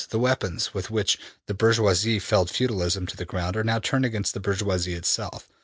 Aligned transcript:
''``The 0.01 0.19
weapons 0.19 0.73
with 0.73 0.89
which 0.89 1.19
the 1.45 1.53
bourgeoisie 1.53 2.17
felled 2.17 2.49
feudalism 2.49 3.05
to 3.05 3.15
the 3.15 3.23
ground 3.23 3.55
are 3.55 3.63
now 3.63 3.77
turned 3.77 4.03
against 4.05 4.33
the 4.33 4.39
bourgeoisie 4.39 4.95
itself. 4.95 5.47